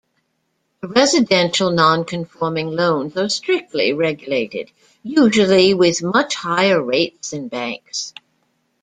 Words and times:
Residential 0.95 1.69
non-conforming 1.69 2.71
loans 2.71 3.15
are 3.17 3.29
strictly 3.29 3.93
regulated, 3.93 4.71
usually 5.03 5.75
with 5.75 6.01
much 6.01 6.33
higher 6.33 6.81
rates 6.81 7.29
than 7.29 7.49
banks. 7.49 8.11